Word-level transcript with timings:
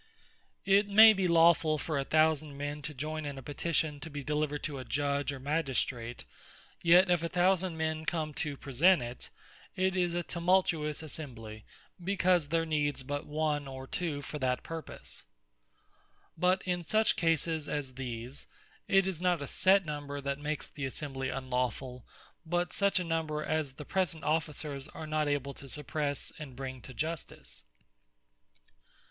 It 0.65 0.89
may 0.89 1.13
be 1.13 1.27
lawfull 1.27 1.79
for 1.79 1.99
a 1.99 2.03
thousand 2.03 2.57
men, 2.57 2.81
to 2.81 2.93
joyn 2.95 3.23
in 3.23 3.37
a 3.37 3.43
Petition 3.43 3.99
to 3.99 4.09
be 4.09 4.23
delivered 4.23 4.63
to 4.63 4.79
a 4.79 4.83
Judge, 4.83 5.31
or 5.31 5.39
Magistrate; 5.39 6.25
yet 6.81 7.11
if 7.11 7.21
a 7.21 7.29
thousand 7.29 7.77
men 7.77 8.05
come 8.05 8.33
to 8.33 8.57
present 8.57 9.03
it, 9.03 9.29
it 9.75 9.95
is 9.95 10.15
a 10.15 10.23
tumultuous 10.23 11.03
Assembly; 11.03 11.65
because 12.03 12.47
there 12.47 12.65
needs 12.65 13.03
but 13.03 13.27
one 13.27 13.67
or 13.67 13.85
two 13.85 14.23
for 14.23 14.39
that 14.39 14.63
purpose. 14.63 15.23
But 16.35 16.63
in 16.63 16.83
such 16.83 17.15
cases 17.15 17.69
as 17.69 17.93
these, 17.93 18.47
it 18.87 19.05
is 19.05 19.21
not 19.21 19.39
a 19.39 19.45
set 19.45 19.85
number 19.85 20.19
that 20.19 20.39
makes 20.39 20.67
the 20.67 20.85
Assembly 20.85 21.27
Unlawfull, 21.29 22.03
but 22.43 22.73
such 22.73 22.99
a 22.99 23.03
number, 23.03 23.43
as 23.43 23.73
the 23.73 23.85
present 23.85 24.23
Officers 24.23 24.87
are 24.87 25.05
not 25.05 25.27
able 25.27 25.53
to 25.53 25.69
suppresse, 25.69 26.31
and 26.39 26.55
bring 26.55 26.81
to 26.81 26.93
Justice. 26.95 27.61